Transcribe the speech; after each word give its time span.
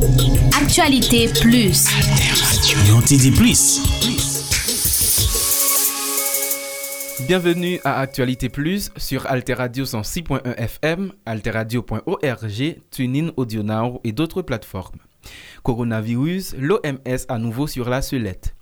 Actualité 0.00 1.26
Plus. 1.40 1.86
dit 3.08 3.30
plus. 3.32 3.80
Bienvenue 7.26 7.80
à 7.82 7.98
Actualité 7.98 8.48
Plus 8.48 8.92
sur 8.96 9.26
Alteradio 9.26 9.84
106.1 9.84 10.54
FM, 10.54 11.12
alteradio.org, 11.26 12.76
TuneIn 12.92 13.30
Audio 13.36 13.64
Now 13.64 14.00
et 14.04 14.12
d'autres 14.12 14.42
plateformes. 14.42 15.00
Coronavirus, 15.64 16.54
l'OMS 16.58 17.26
à 17.28 17.38
nouveau 17.38 17.66
sur 17.66 17.88
la 17.88 18.00
sellette. 18.00 18.54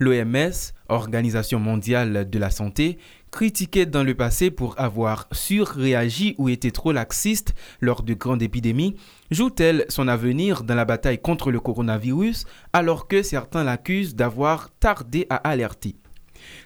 L'OMS, 0.00 0.72
Organisation 0.88 1.60
mondiale 1.60 2.28
de 2.28 2.38
la 2.38 2.50
santé, 2.50 2.98
critiquée 3.34 3.84
dans 3.84 4.04
le 4.04 4.14
passé 4.14 4.52
pour 4.52 4.78
avoir 4.78 5.26
surréagi 5.32 6.36
ou 6.38 6.48
été 6.48 6.70
trop 6.70 6.92
laxiste 6.92 7.52
lors 7.80 8.04
de 8.04 8.14
grandes 8.14 8.42
épidémies, 8.42 8.94
joue-t-elle 9.32 9.86
son 9.88 10.06
avenir 10.06 10.62
dans 10.62 10.76
la 10.76 10.84
bataille 10.84 11.18
contre 11.18 11.50
le 11.50 11.58
coronavirus 11.58 12.44
alors 12.72 13.08
que 13.08 13.24
certains 13.24 13.64
l'accusent 13.64 14.14
d'avoir 14.14 14.70
tardé 14.78 15.26
à 15.30 15.34
alerter? 15.34 15.96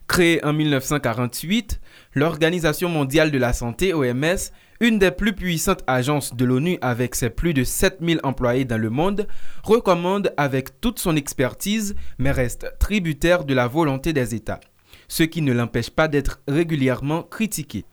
Créée 0.08 0.44
en 0.44 0.52
1948, 0.52 1.80
l'Organisation 2.12 2.90
mondiale 2.90 3.30
de 3.30 3.38
la 3.38 3.54
santé, 3.54 3.94
OMS, 3.94 4.36
une 4.80 4.98
des 4.98 5.10
plus 5.10 5.32
puissantes 5.32 5.84
agences 5.86 6.36
de 6.36 6.44
l'ONU 6.44 6.76
avec 6.82 7.14
ses 7.14 7.30
plus 7.30 7.54
de 7.54 7.64
7000 7.64 8.20
employés 8.24 8.66
dans 8.66 8.76
le 8.76 8.90
monde, 8.90 9.26
recommande 9.62 10.34
avec 10.36 10.82
toute 10.82 10.98
son 10.98 11.16
expertise, 11.16 11.94
mais 12.18 12.30
reste 12.30 12.74
tributaire 12.78 13.46
de 13.46 13.54
la 13.54 13.68
volonté 13.68 14.12
des 14.12 14.34
États, 14.34 14.60
ce 15.08 15.22
qui 15.22 15.42
ne 15.42 15.52
l'empêche 15.52 15.90
pas 15.90 16.08
d'être 16.08 16.40
régulièrement 16.46 17.22
critiqué. 17.22 17.84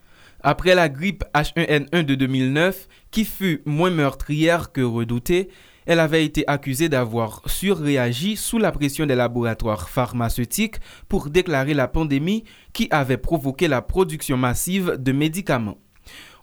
Après 0.42 0.74
la 0.74 0.88
grippe 0.88 1.24
H1N1 1.34 2.04
de 2.04 2.14
2009, 2.14 2.88
qui 3.10 3.24
fut 3.24 3.62
moins 3.64 3.90
meurtrière 3.90 4.70
que 4.70 4.82
redoutée, 4.82 5.48
elle 5.86 6.00
avait 6.00 6.24
été 6.24 6.44
accusée 6.48 6.88
d'avoir 6.88 7.42
surréagi 7.46 8.36
sous 8.36 8.58
la 8.58 8.72
pression 8.72 9.06
des 9.06 9.14
laboratoires 9.14 9.88
pharmaceutiques 9.88 10.76
pour 11.08 11.30
déclarer 11.30 11.74
la 11.74 11.88
pandémie 11.88 12.44
qui 12.72 12.88
avait 12.90 13.16
provoqué 13.16 13.68
la 13.68 13.82
production 13.82 14.36
massive 14.36 14.96
de 14.98 15.12
médicaments. 15.12 15.78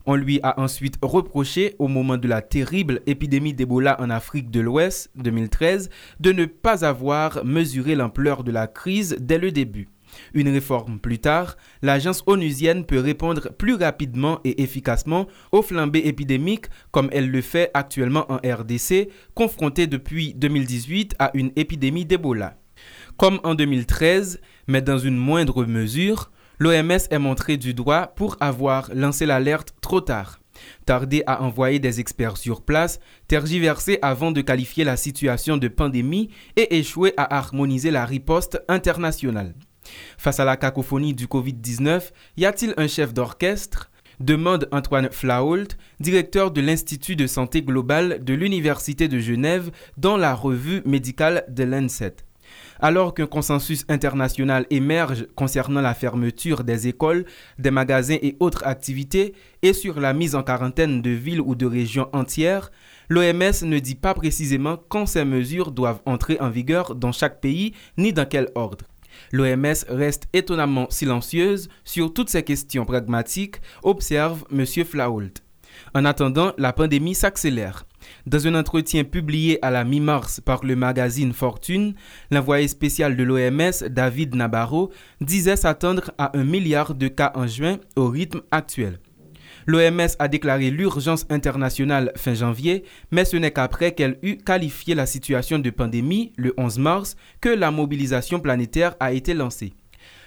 On 0.05 0.15
lui 0.15 0.39
a 0.43 0.59
ensuite 0.59 0.97
reproché, 1.01 1.75
au 1.79 1.87
moment 1.87 2.17
de 2.17 2.27
la 2.27 2.41
terrible 2.41 3.01
épidémie 3.05 3.53
d'Ebola 3.53 4.01
en 4.01 4.09
Afrique 4.09 4.51
de 4.51 4.59
l'Ouest 4.59 5.11
2013, 5.15 5.89
de 6.19 6.31
ne 6.33 6.45
pas 6.45 6.83
avoir 6.83 7.45
mesuré 7.45 7.95
l'ampleur 7.95 8.43
de 8.43 8.51
la 8.51 8.67
crise 8.67 9.15
dès 9.19 9.37
le 9.37 9.51
début. 9.51 9.92
Une 10.33 10.49
réforme 10.49 10.99
plus 10.99 11.19
tard, 11.19 11.57
l'agence 11.81 12.23
onusienne 12.25 12.85
peut 12.85 12.99
répondre 12.99 13.49
plus 13.57 13.75
rapidement 13.75 14.39
et 14.43 14.61
efficacement 14.61 15.27
aux 15.51 15.61
flambées 15.61 16.03
épidémiques 16.05 16.67
comme 16.91 17.09
elle 17.11 17.29
le 17.29 17.41
fait 17.41 17.71
actuellement 17.73 18.31
en 18.31 18.37
RDC, 18.37 19.09
confrontée 19.33 19.87
depuis 19.87 20.33
2018 20.33 21.15
à 21.19 21.31
une 21.33 21.51
épidémie 21.55 22.05
d'Ebola. 22.05 22.57
Comme 23.17 23.39
en 23.43 23.55
2013, 23.55 24.39
mais 24.67 24.81
dans 24.81 24.97
une 24.97 25.17
moindre 25.17 25.65
mesure, 25.65 26.31
l'OMS 26.59 26.91
est 27.09 27.19
montrée 27.19 27.57
du 27.57 27.73
doigt 27.73 28.13
pour 28.15 28.37
avoir 28.39 28.89
lancé 28.93 29.25
l'alerte 29.25 29.73
trop 29.81 30.01
tard. 30.01 30.39
Tardé 30.85 31.23
à 31.25 31.41
envoyer 31.41 31.79
des 31.79 31.99
experts 31.99 32.37
sur 32.37 32.61
place, 32.61 32.99
tergiversé 33.27 33.99
avant 34.01 34.31
de 34.31 34.41
qualifier 34.41 34.83
la 34.83 34.97
situation 34.97 35.57
de 35.57 35.67
pandémie 35.67 36.29
et 36.55 36.77
échoué 36.77 37.13
à 37.17 37.35
harmoniser 37.37 37.91
la 37.91 38.05
riposte 38.05 38.61
internationale. 38.67 39.55
Face 40.17 40.39
à 40.39 40.45
la 40.45 40.57
cacophonie 40.57 41.13
du 41.13 41.27
Covid-19, 41.27 42.11
y 42.37 42.45
a-t-il 42.45 42.73
un 42.77 42.87
chef 42.87 43.13
d'orchestre? 43.13 43.89
demande 44.19 44.67
Antoine 44.71 45.09
Flault, 45.11 45.75
directeur 45.99 46.51
de 46.51 46.61
l'Institut 46.61 47.15
de 47.15 47.27
santé 47.27 47.61
globale 47.61 48.23
de 48.23 48.33
l'Université 48.33 49.07
de 49.07 49.19
Genève 49.19 49.71
dans 49.97 50.17
la 50.17 50.33
revue 50.33 50.81
médicale 50.85 51.45
de 51.49 51.63
Lancet. 51.63 52.15
Alors 52.79 53.13
qu'un 53.13 53.25
consensus 53.25 53.85
international 53.87 54.65
émerge 54.69 55.27
concernant 55.35 55.81
la 55.81 55.93
fermeture 55.93 56.63
des 56.63 56.87
écoles, 56.87 57.25
des 57.57 57.71
magasins 57.71 58.17
et 58.21 58.35
autres 58.39 58.65
activités 58.65 59.33
et 59.61 59.73
sur 59.73 59.99
la 59.99 60.13
mise 60.13 60.35
en 60.35 60.43
quarantaine 60.43 61.01
de 61.01 61.09
villes 61.09 61.41
ou 61.41 61.55
de 61.55 61.65
régions 61.65 62.09
entières, 62.13 62.71
l'OMS 63.09 63.63
ne 63.63 63.79
dit 63.79 63.95
pas 63.95 64.13
précisément 64.13 64.77
quand 64.89 65.05
ces 65.05 65.25
mesures 65.25 65.71
doivent 65.71 66.01
entrer 66.05 66.37
en 66.39 66.49
vigueur 66.49 66.95
dans 66.95 67.11
chaque 67.11 67.39
pays 67.39 67.73
ni 67.97 68.11
dans 68.11 68.27
quel 68.27 68.49
ordre. 68.55 68.85
L'OMS 69.31 69.85
reste 69.89 70.27
étonnamment 70.33 70.89
silencieuse 70.89 71.69
sur 71.83 72.13
toutes 72.13 72.29
ces 72.29 72.43
questions 72.43 72.85
pragmatiques, 72.85 73.57
observe 73.83 74.45
M. 74.51 74.65
Flault. 74.65 75.33
En 75.93 76.05
attendant, 76.05 76.53
la 76.57 76.73
pandémie 76.73 77.15
s'accélère. 77.15 77.85
Dans 78.25 78.47
un 78.47 78.55
entretien 78.55 79.03
publié 79.03 79.63
à 79.65 79.71
la 79.71 79.83
mi-mars 79.83 80.41
par 80.41 80.63
le 80.65 80.75
magazine 80.75 81.33
Fortune, 81.33 81.95
l'envoyé 82.31 82.67
spécial 82.67 83.15
de 83.15 83.23
l'OMS, 83.23 83.89
David 83.89 84.35
Nabarro, 84.35 84.91
disait 85.21 85.55
s'attendre 85.55 86.11
à 86.17 86.37
un 86.37 86.43
milliard 86.43 86.95
de 86.95 87.07
cas 87.07 87.31
en 87.35 87.47
juin 87.47 87.77
au 87.95 88.07
rythme 88.07 88.41
actuel. 88.51 88.99
L'OMS 89.65 90.07
a 90.19 90.27
déclaré 90.27 90.69
l'urgence 90.69 91.25
internationale 91.29 92.11
fin 92.15 92.33
janvier, 92.33 92.83
mais 93.11 93.25
ce 93.25 93.37
n'est 93.37 93.51
qu'après 93.51 93.93
qu'elle 93.93 94.17
eut 94.21 94.37
qualifié 94.37 94.95
la 94.95 95.05
situation 95.05 95.59
de 95.59 95.69
pandémie 95.69 96.33
le 96.35 96.53
11 96.57 96.79
mars 96.79 97.15
que 97.41 97.49
la 97.49 97.71
mobilisation 97.71 98.39
planétaire 98.39 98.95
a 98.99 99.13
été 99.13 99.33
lancée. 99.33 99.73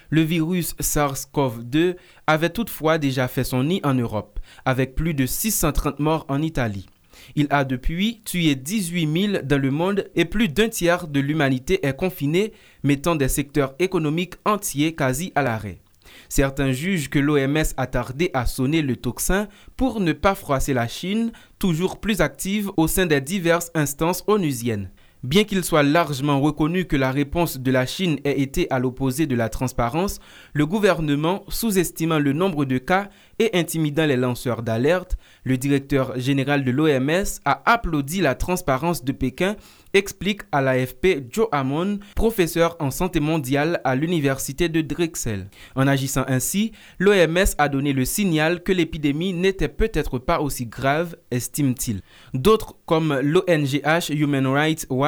Le 0.09 0.21
virus 0.21 0.73
SARS-CoV-2 0.79 1.95
avait 2.27 2.49
toutefois 2.49 2.97
déjà 2.97 3.27
fait 3.27 3.43
son 3.43 3.63
nid 3.63 3.81
en 3.83 3.93
Europe, 3.93 4.39
avec 4.65 4.95
plus 4.95 5.13
de 5.13 5.25
630 5.25 5.99
morts 5.99 6.25
en 6.29 6.41
Italie. 6.41 6.87
Il 7.35 7.47
a 7.49 7.65
depuis 7.65 8.21
tué 8.23 8.55
18 8.55 9.31
000 9.31 9.43
dans 9.43 9.61
le 9.61 9.71
monde 9.71 10.09
et 10.15 10.25
plus 10.25 10.47
d'un 10.47 10.69
tiers 10.69 11.07
de 11.07 11.19
l'humanité 11.19 11.85
est 11.85 11.95
confiné, 11.95 12.53
mettant 12.83 13.15
des 13.15 13.27
secteurs 13.27 13.75
économiques 13.79 14.35
entiers 14.45 14.95
quasi 14.95 15.31
à 15.35 15.41
l'arrêt. 15.41 15.79
Certains 16.29 16.71
jugent 16.71 17.09
que 17.09 17.19
l'OMS 17.19 17.73
a 17.77 17.87
tardé 17.87 18.31
à 18.33 18.45
sonner 18.45 18.81
le 18.81 18.95
tocsin 18.95 19.47
pour 19.75 19.99
ne 19.99 20.13
pas 20.13 20.35
froisser 20.35 20.73
la 20.73 20.87
Chine, 20.87 21.31
toujours 21.59 21.99
plus 21.99 22.21
active 22.21 22.71
au 22.77 22.87
sein 22.87 23.05
des 23.05 23.21
diverses 23.21 23.71
instances 23.73 24.23
onusiennes. 24.27 24.89
Bien 25.23 25.45
qu'il 25.45 25.63
soit 25.63 25.81
largement 25.81 26.39
reconnu 26.39 26.85
que 26.85 26.95
la 26.95 27.11
réponse 27.11 27.57
de 27.59 27.71
la 27.71 27.87
Chine 27.87 28.19
ait 28.23 28.39
été 28.39 28.69
à 28.69 28.77
l'opposé 28.77 29.25
de 29.25 29.35
la 29.35 29.49
transparence, 29.49 30.19
le 30.53 30.67
gouvernement, 30.67 31.43
sous-estimant 31.47 32.19
le 32.19 32.33
nombre 32.33 32.65
de 32.65 32.77
cas 32.77 33.09
et 33.39 33.57
intimidant 33.57 34.05
les 34.05 34.15
lanceurs 34.15 34.61
d'alerte, 34.61 35.17
le 35.43 35.57
directeur 35.57 36.19
général 36.19 36.63
de 36.63 36.71
l'OMS 36.71 37.39
a 37.45 37.61
applaudi 37.65 38.21
la 38.21 38.35
transparence 38.35 39.03
de 39.03 39.11
Pékin 39.11 39.55
explique 39.93 40.41
à 40.51 40.61
l'AFP 40.61 41.31
Joe 41.31 41.47
Hammond, 41.51 41.99
professeur 42.15 42.75
en 42.79 42.91
santé 42.91 43.19
mondiale 43.19 43.81
à 43.83 43.95
l'université 43.95 44.69
de 44.69 44.81
Drexel. 44.81 45.49
En 45.75 45.87
agissant 45.87 46.25
ainsi, 46.27 46.71
l'OMS 46.99 47.55
a 47.57 47.69
donné 47.69 47.93
le 47.93 48.05
signal 48.05 48.61
que 48.63 48.71
l'épidémie 48.71 49.33
n'était 49.33 49.67
peut-être 49.67 50.19
pas 50.19 50.41
aussi 50.41 50.65
grave, 50.65 51.15
estime-t-il. 51.31 52.01
D'autres, 52.33 52.75
comme 52.85 53.19
l'ONGH 53.21 54.09
Human 54.09 54.47
Rights 54.47 54.85
Watch, 54.89 55.06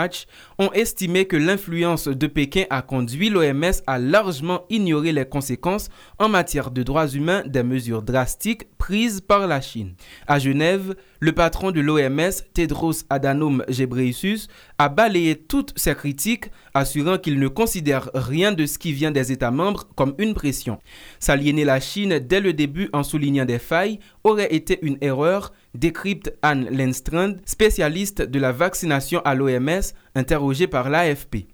ont 0.58 0.72
estimé 0.74 1.26
que 1.26 1.36
l'influence 1.36 2.08
de 2.08 2.28
Pékin 2.28 2.64
a 2.70 2.82
conduit 2.82 3.30
l'OMS 3.30 3.82
à 3.88 4.00
largement 4.00 4.66
ignorer 4.70 5.12
les 5.12 5.26
conséquences 5.26 5.90
en 6.18 6.30
matière 6.30 6.72
de 6.72 6.84
droits 6.84 7.08
humains 7.08 7.44
des 7.46 7.64
mesures 7.64 8.02
drastiques 8.02 8.68
prises 8.78 9.22
par 9.22 9.48
la 9.48 9.62
Chine. 9.62 9.94
À 10.28 10.40
Genève, 10.40 10.96
le 11.20 11.34
patron 11.34 11.72
de 11.72 11.82
l'OMS, 11.82 12.32
Tedros 12.54 13.04
Adhanom 13.10 13.64
Ghebreyesus, 13.70 14.48
a 14.78 14.90
balayé 14.90 15.36
toutes 15.36 15.74
ces 15.78 15.96
critiques, 15.96 16.50
assurant 16.74 17.18
qu'il 17.18 17.40
ne 17.40 17.48
considère 17.48 18.10
rien 18.14 18.52
de 18.52 18.66
ce 18.66 18.78
qui 18.78 18.94
vient 18.94 19.12
des 19.12 19.32
États 19.32 19.52
membres 19.52 19.88
comme 19.96 20.16
une 20.18 20.34
pression. 20.34 20.80
S'aliéner 21.20 21.66
la 21.66 21.80
Chine 21.80 22.20
dès 22.20 22.40
le 22.40 22.54
début 22.54 22.90
en 22.94 23.04
soulignant 23.04 23.46
des 23.46 23.60
failles 23.60 24.00
aurait 24.24 24.54
été 24.54 24.80
une 24.82 24.98
erreur, 25.02 25.52
décrypte 25.74 26.34
Anne 26.42 26.68
Lenstrand, 26.72 27.34
spécialiste 27.46 28.22
de 28.22 28.40
la 28.40 28.52
vaccination 28.52 29.22
à 29.26 29.36
l'OMS, 29.36 29.82
interrogée 30.16 30.68
par 30.68 30.90
l'AFP. 30.90 31.48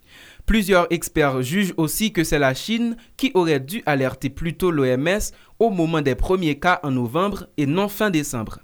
Plusieurs 0.45 0.88
experts 0.91 1.41
jugent 1.41 1.73
aussi 1.77 2.13
que 2.13 2.23
c'est 2.23 2.39
la 2.39 2.53
Chine 2.53 2.97
qui 3.17 3.31
aurait 3.33 3.59
dû 3.59 3.81
alerter 3.85 4.29
plus 4.29 4.56
tôt 4.56 4.69
l'OMS 4.69 5.31
au 5.57 5.71
moment 5.71 6.01
des 6.01 6.15
premiers 6.15 6.59
cas 6.59 6.79
en 6.83 6.91
novembre 6.91 7.47
et 7.57 7.65
non 7.65 7.88
fin 7.88 8.12
décembre. 8.12 8.59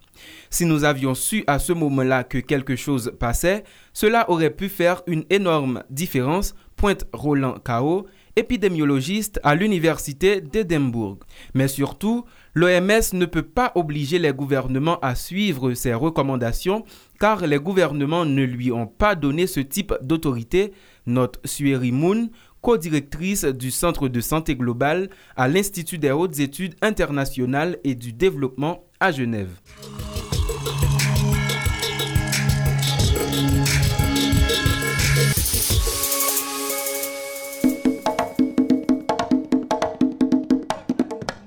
Si 0.51 0.65
nous 0.65 0.83
avions 0.83 1.15
su 1.15 1.43
à 1.47 1.57
ce 1.57 1.73
moment-là 1.73 2.23
que 2.23 2.37
quelque 2.37 2.75
chose 2.75 3.13
passait, 3.19 3.63
cela 3.93 4.29
aurait 4.29 4.51
pu 4.51 4.69
faire 4.69 5.01
une 5.07 5.23
énorme 5.31 5.83
différence, 5.89 6.53
pointe 6.75 7.05
Roland 7.13 7.57
Kao, 7.59 8.05
épidémiologiste 8.35 9.39
à 9.43 9.55
l'université 9.55 10.41
d'Édimbourg. 10.41 11.19
Mais 11.53 11.67
surtout, 11.67 12.25
l'OMS 12.53 13.13
ne 13.13 13.25
peut 13.25 13.43
pas 13.43 13.71
obliger 13.75 14.19
les 14.19 14.33
gouvernements 14.33 14.99
à 14.99 15.15
suivre 15.15 15.73
ses 15.73 15.93
recommandations 15.93 16.83
car 17.19 17.45
les 17.45 17.59
gouvernements 17.59 18.25
ne 18.25 18.43
lui 18.43 18.71
ont 18.71 18.87
pas 18.87 19.15
donné 19.15 19.47
ce 19.47 19.59
type 19.59 19.93
d'autorité, 20.01 20.73
note 21.05 21.39
Sueri 21.45 21.91
Moon, 21.91 22.29
co-directrice 22.61 23.45
du 23.45 23.71
Centre 23.71 24.07
de 24.07 24.21
santé 24.21 24.55
globale 24.55 25.09
à 25.35 25.47
l'Institut 25.47 25.97
des 25.97 26.11
hautes 26.11 26.39
études 26.39 26.75
internationales 26.81 27.77
et 27.83 27.95
du 27.95 28.13
développement 28.13 28.85
à 28.99 29.11
Genève. 29.11 29.59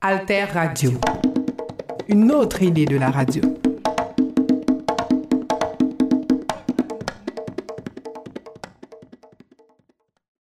Alter 0.07 0.45
Radio. 0.53 0.91
Une 2.09 2.31
autre 2.31 2.61
idée 2.61 2.85
de 2.85 2.99
la 2.99 3.11
radio. 3.11 3.41